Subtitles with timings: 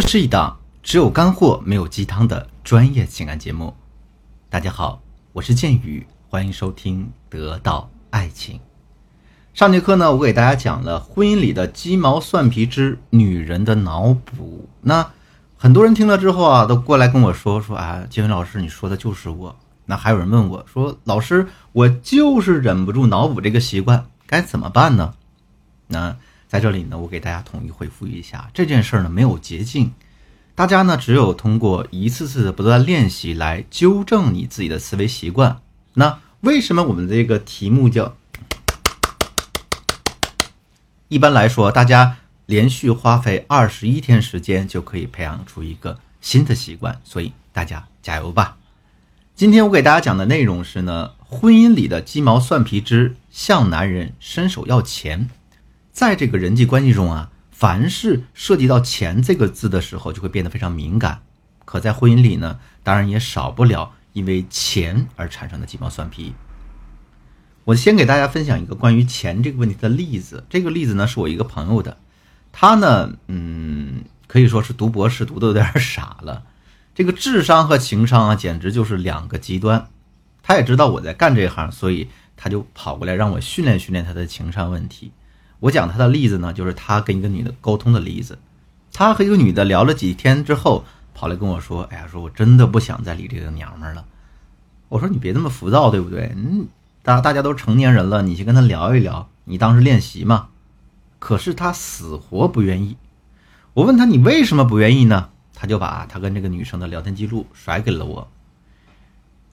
[0.00, 3.74] 这是一档只有干货没有鸡汤的专业情感节目。
[4.48, 8.58] 大家好，我是剑宇，欢迎收听《得到爱情》。
[9.54, 14.68] 上节课呢，我给大家讲了婚姻里的鸡毛蒜皮之女人的脑补。
[14.82, 15.04] 那
[15.56, 19.56] 很多人听了之后啊，都过来跟我说说啊，金文老师，你说的就是我。
[19.86, 25.14] 那还有人问我说，老师，我就是忍不住脑补这个习惯，该怎么办呢？
[25.88, 26.16] 那
[26.48, 29.92] 在这里呢，我给大家统一回复一下，这件事儿呢没有捷径，
[30.54, 35.60] 大家呢只有通过一次次的不断练习来纠正你自己的思维习惯。
[35.92, 38.16] 那为什么我们这个题目叫？
[41.08, 42.16] 一般来说，大家
[42.46, 48.56] 连续花费二十一天时间就可以培养出一个新的习惯，所以大家加油吧！
[49.34, 55.28] 今天我给大家讲的内容是呢，婚姻里的鸡毛蒜皮之向男人伸手要钱。
[55.98, 61.22] 在这个人际关系中啊，凡是涉及到钱这个字的时候，就会变得非常敏感。
[61.64, 66.34] 可在婚姻里呢，当然也少不了因为钱而产生的鸡毛蒜皮。
[67.64, 70.46] 我先给大家分享一个关于钱这个问题的例子。
[70.48, 71.96] 这个例子呢，是我一个朋友的，
[72.52, 76.44] 他呢，嗯，可以说是读博士读的有点傻了。
[76.94, 79.88] 这个智商和情商啊，简直就是两个极端。
[80.44, 85.10] 他也知道我在干这行，所以他就跑过来让我训练训练他的情商问题。
[85.60, 88.38] 我讲他的例子呢，就是他跟一个女的沟通的例子。
[88.92, 94.04] 他和一个女的聊了几天之后，跑来跟我说：“哎呀，说我真的不想再理这个娘们了。”
[94.88, 96.32] 我说：“你别那么浮躁，对不对？
[96.36, 96.66] 嗯，
[97.02, 100.48] 大大家都成年人了，你去跟他聊一聊，你当是练习嘛。”
[101.18, 102.96] 可是他死活不愿意。
[103.74, 108.28] 我问他：“你为什么不愿意呢？”他就把他跟这个女生的聊天记录甩给了我。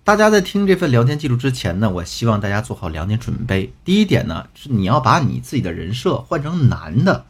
[0.05, 3.73] 大家在听这份聊天记录之前呢，我希望大家做好两点准备。
[3.83, 7.25] 第一点呢，是你要把你自己的人设换成男的，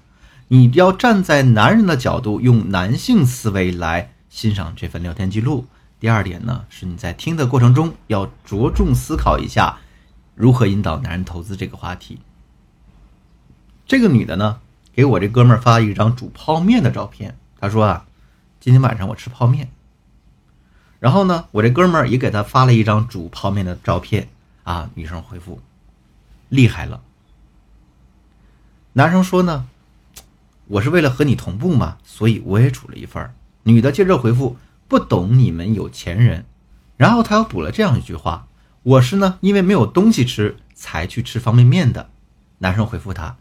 [0.49, 5.65] 你要站在男人的角度，用男性思维来欣赏这份聊天记录。
[6.01, 9.77] 第二点呢，是你在听的过程中要着重思考一下，
[10.35, 12.19] 如何引导男人投资这个话题。
[13.87, 14.57] 这个女的呢，
[14.91, 18.05] 给我这哥们儿发一张煮泡面的照片，她说啊。
[18.59, 19.69] 今天晚上我吃泡面，
[21.05, 24.27] 然后呢，我这哥们儿也给他发了一张煮泡面的照片
[24.63, 24.89] 啊。
[24.95, 25.61] 女生回复：
[26.49, 27.03] 厉害了。
[28.93, 29.67] 男生说呢，
[30.65, 33.35] 我是为了和你同步嘛，所以我也煮了一份儿。
[33.61, 34.57] 女的接着回复：
[34.87, 36.43] 不懂你们有钱人。
[36.97, 38.47] 然后他又补了这样一句话：
[38.81, 42.09] 我是呢，因为没有东西吃才去吃方便面的。
[42.57, 43.37] 男生回复他：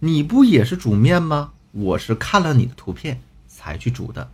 [0.00, 1.52] 你不也是煮面吗？
[1.72, 4.30] 我是看了你的图片才去煮的。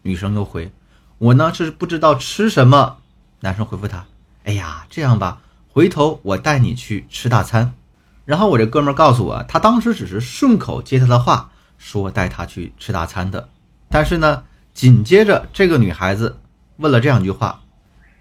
[0.00, 0.72] 女生又回
[1.18, 2.98] ：“我呢是不知道吃什么。”
[3.40, 4.06] 男生回复她
[4.44, 7.74] ：“哎呀，这样吧，回头我带你去吃大餐。”
[8.24, 13.50] 然后我这哥们儿告诉我，他当时只是顺口接他的话，说带他去吃大餐的。
[13.90, 16.38] 但是呢，紧接着这个女孩子
[16.78, 17.60] 问了这样一句话，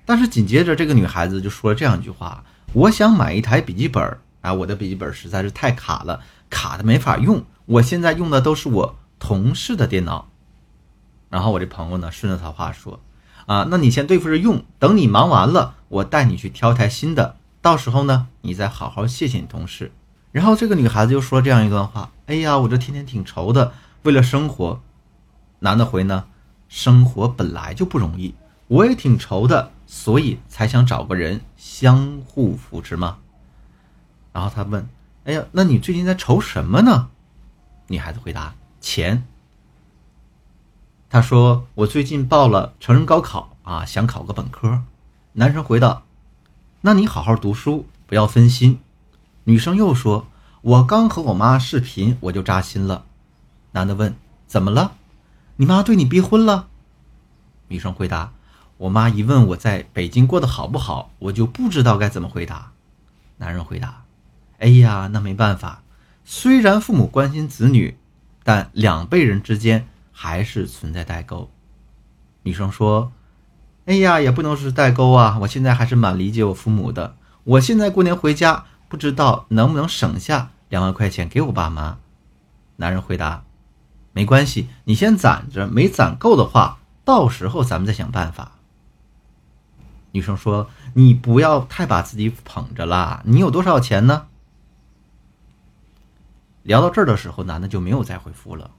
[0.05, 2.43] 但是紧接着这个女孩子就说了这样一句话
[2.73, 7.41] ：“我想买一台笔记本啊，我的笔记本实在是太卡了，卡的没法用。
[7.65, 10.27] 我现在用的都是我同事的电脑。”
[11.33, 12.99] 然后我这朋友呢，顺着他话说，
[13.47, 19.91] 啊，那你先对付着用，等你忙完了，我带你去挑台新的，到时候呢，你再好好谢谢你同事。
[20.31, 23.73] 然后这个女孩子又说这样一段话，哎呀，我这天天挺愁的，
[24.03, 24.79] 为了生活。
[25.61, 26.25] 男的回呢，
[26.69, 28.35] 生活本来就不容易，
[28.67, 33.17] 我也挺愁的，所以才想找个人相互扶持嘛。
[34.31, 34.88] 然后他问，
[35.23, 37.09] 哎呀，那你最近在愁什么呢？
[37.88, 39.25] 女孩子回答，钱。
[41.13, 44.81] 他说：“我最近报了成人高考啊，想考个本科。”
[45.34, 46.06] 男生回道
[46.81, 48.79] ：“那你好好读书，不要分心。”
[49.46, 50.25] 女生又说
[50.62, 53.06] ：“我刚和我妈视频，我就扎心了。”
[53.73, 54.16] 男的问
[54.47, 54.94] ：“怎么了？
[55.57, 56.69] 你妈对你逼婚了？”
[57.69, 58.34] 女生回答
[58.78, 62.72] ：“我妈一问我在北京过得好不好，我就不知道该怎么回答。”
[63.38, 64.06] 男人回答
[64.57, 65.84] ：“哎呀，那没办法，
[66.25, 68.00] 虽然父母关心子女，
[68.44, 71.51] 但两辈人之间……”还是存在代沟。
[72.43, 73.11] 女生说
[73.85, 75.37] ：“哎呀，也不能是代沟啊！
[75.41, 77.17] 我现在还是蛮理解我父母的。
[77.43, 81.97] 我现在过年回家，不知道能不能省下两万块钱给我爸妈。”
[82.78, 83.43] 男人回答
[84.14, 88.53] ：“没关系，你先攒着，没攒够的话，到时候咱们再想办法。”
[90.11, 94.28] 女生说：“你不要太把自己捧着啦，你有多少钱呢？”
[96.64, 98.72] 聊到这儿的时候，男的就没有再回复了。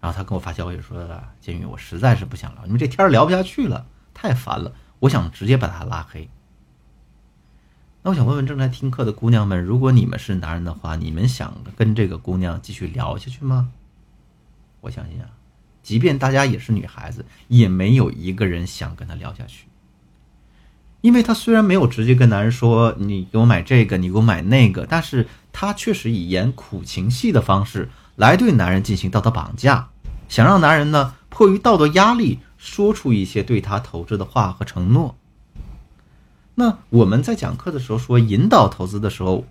[0.00, 1.06] 然后他跟我发消息说
[1.40, 6.28] ：“建宇，我实在是不想聊，你们这天聊不下去了，太烦了，我想直接把他拉黑。”
[8.02, 13.70] 那我想问问正在听课的姑娘们，如果你们是男人的话，你们想跟这个姑娘继续聊下去吗？
[14.80, 15.28] 我相信啊，
[15.82, 19.66] 即便大家也是女孩子，也没有一个人想跟她聊下去。
[21.02, 29.88] 因为她虽然没有直接跟男人说你给我买这个，你给我买那个，但是她确实以演苦情戏的方式来对男人进行道德绑架，
[30.28, 35.16] 想让男人呢迫于道德压力说出一些对他投资的话和承诺。
[36.54, 39.46] 那我们在讲课的时候说引导投资的时候，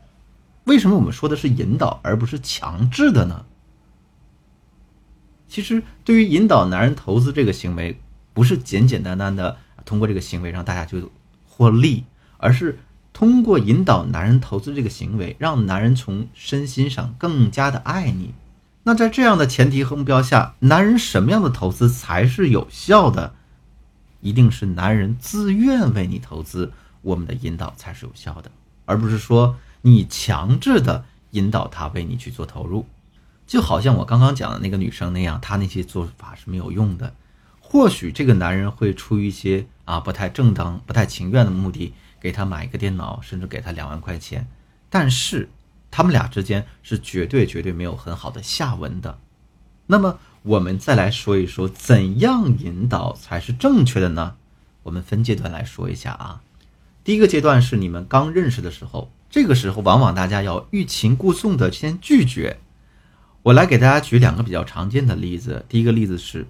[0.65, 3.45] 为什么我们说的是引导而不是强制的呢？
[5.47, 7.99] 其实，对于引导男人投资这个行为，
[8.33, 11.09] 不是简简单单的通过这个行为让大家就
[11.47, 12.03] 获利，
[12.37, 12.77] 而是
[13.11, 18.35] 通过引导男人投资这个行为，让男人从身心上更加的爱你。
[18.89, 23.35] 那在这样的前提和目标下，男人什么样的投资才是有效的？
[24.19, 28.49] 一定是男人自愿为你投资，我们的引导才是有效的，
[28.85, 32.87] 而不是说你强制的引导他为你去做投入。
[33.45, 37.13] 就好像我刚刚讲的那个女生那样，她那些做法是没有用的。
[37.59, 44.47] 或许这个男人会出于一些啊不太正当、不太情愿的目的，给她买一个电脑，甚至给她两万块钱。
[44.89, 45.47] 但是
[45.91, 49.19] 他们俩之间是绝对绝对没有很好的下文的。
[49.87, 54.35] 那么我们再来说一说，怎样引导才是正确的呢？
[54.83, 56.41] 我们分阶段来说一下啊。
[57.03, 62.59] 第一个阶段是你们刚认识的时候，这个时候往往大家要欲擒故纵的先拒绝。
[63.41, 65.65] 我来给大家举两个比较常见的例子。
[65.67, 66.45] 第一个例子是，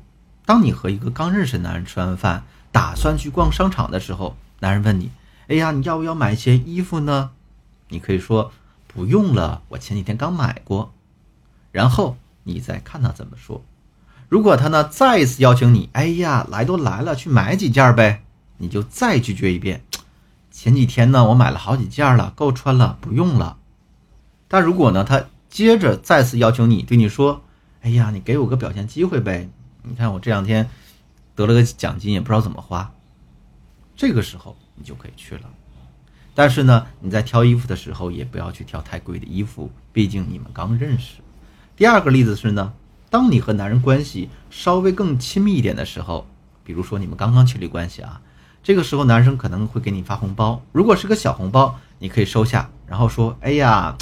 [0.46, 5.12] 当你和一个刚认识的男人吃完饭，打算去逛商场的时候，男人问你
[5.48, 7.32] ：“哎呀，你要不要买一些衣服呢？”
[7.90, 8.52] 你可以说
[8.90, 10.94] ：“不用了，我前几天刚买过。”
[11.72, 13.64] 然后你再看他怎么说。
[14.28, 18.24] 如果他呢再一次邀请你：“哎呀，来都来了，去买几件呗。”
[18.58, 19.84] 你就再拒绝一遍
[20.52, 23.58] ：“前几天呢我买了好几件了，够穿了，不用了。”
[24.50, 25.26] 但如果呢他。
[25.50, 27.42] 接着再次邀请你，对你说
[27.82, 29.50] ：“哎呀，你给我个表现机会呗！
[29.82, 30.70] 你看我这两天
[31.34, 32.92] 得了个奖金，也不知道怎么花。”
[33.98, 35.50] 这个时候你就可以去了。
[36.40, 41.16] 但是呢，你在挑衣服的时候也不要去挑太贵的衣服，毕竟你们刚认识。
[41.76, 42.72] 第二个例子是呢，
[43.10, 46.26] 当你和男人关系稍微更亲密一点的时候，
[46.64, 48.22] 比如说你们刚刚确立关系啊，
[48.64, 50.62] 这个时候男生可能会给你发红包。
[50.72, 53.98] 如果是个小红包，你可以收下，然后说：“哎呀。”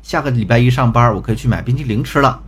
[0.00, 2.42] 下个礼拜一上班，我可以去买冰淇淋吃了。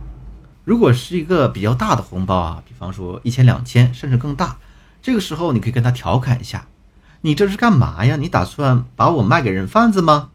[0.63, 4.57] 如果是一个比较大的红包啊，比方说一千、两千，甚至更大，
[5.03, 6.65] 这个时候你可以跟他调侃一下
[7.25, 8.17] ：“你这是干嘛呀？
[8.17, 10.29] 你打算把我卖给人贩子吗？”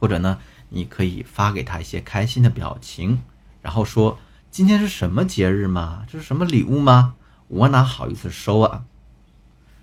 [0.00, 0.38] 或者呢，
[0.70, 3.20] 你可以发给他一些开心的表情，
[3.60, 4.16] 然后说
[4.50, 6.06] ：“今天是什么节日吗？
[6.10, 7.16] 这是什么礼物吗？
[7.48, 8.84] 我哪好意思收啊？”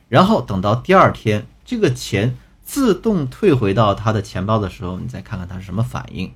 [0.09, 6.33] 然后等到第二天这个钱自动退回到他的钱包的时候，你再看看他是什么反应。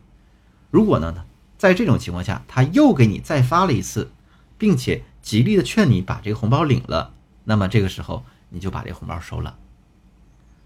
[0.69, 1.25] 如果呢，
[1.57, 4.11] 在这种情况下，他又给你再发了一次，
[4.59, 7.13] 并且极力的劝你把这个红包领了，
[7.45, 9.57] 那么这个时候你就把这个红包收了。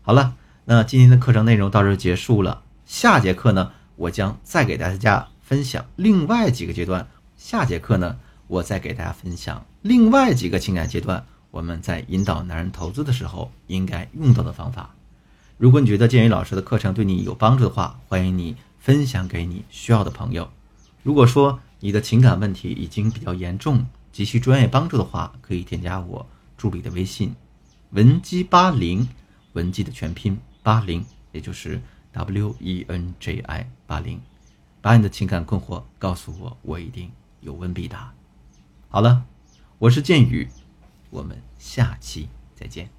[0.09, 0.33] 好了，
[0.65, 2.63] 那今天的课程内容到这结束了。
[2.83, 7.07] 下节课呢，我将再给大家分享另外几个阶段。
[7.37, 8.17] 下节课呢，
[8.47, 14.95] 我再给大家分享另外几个情感阶段，我们在引导男人投资的时候应该用到的方法。
[15.59, 18.55] 如果你觉得建宇老师的课程对你有帮助的话，欢迎你。
[18.79, 20.49] 分享给你需要的朋友。
[21.03, 26.25] 如果说你的情感问题已经比较严重，急需专业帮助的话，可以添加我
[26.57, 27.35] 助理的微信，
[27.91, 29.07] 文姬八零，
[29.59, 31.81] 文姬的全拼八零，也就是
[32.13, 34.21] W E N J I 八零，
[34.81, 37.11] 把你的情感困惑告诉我，我一定
[37.41, 38.13] 有问必答。
[38.87, 39.25] 好了，
[39.77, 40.47] 我是剑宇，
[41.09, 42.89] 我们下期再见。